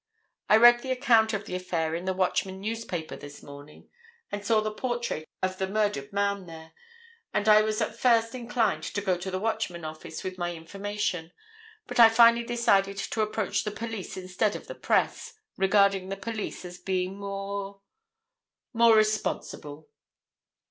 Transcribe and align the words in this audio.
I 0.49 0.57
read 0.57 0.79
the 0.79 0.89
account 0.91 1.31
of 1.31 1.45
the 1.45 1.53
affair 1.53 1.93
in 1.93 2.05
the 2.05 2.13
Watchman 2.15 2.59
newspaper 2.59 3.15
this 3.15 3.43
morning, 3.43 3.87
and 4.31 4.43
saw 4.43 4.59
the 4.59 4.71
portrait 4.73 5.29
of 5.43 5.59
the 5.59 5.67
murdered 5.67 6.11
man 6.11 6.47
there, 6.47 6.73
and 7.35 7.47
I 7.47 7.61
was 7.61 7.81
at 7.81 7.99
first 7.99 8.33
inclined 8.33 8.81
to 8.81 9.01
go 9.01 9.15
to 9.15 9.29
the 9.29 9.37
Watchman 9.37 9.85
office 9.85 10.23
with 10.23 10.39
my 10.39 10.55
information, 10.55 11.31
but 11.85 11.99
I 11.99 12.09
finally 12.09 12.43
decided 12.43 12.97
to 12.97 13.21
approach 13.21 13.63
the 13.63 13.69
police 13.69 14.17
instead 14.17 14.55
of 14.55 14.65
the 14.65 14.73
Press, 14.73 15.35
regarding 15.55 16.09
the 16.09 16.17
police 16.17 16.65
as 16.65 16.79
being 16.79 17.19
more—more 17.19 18.95
responsible." 18.95 19.87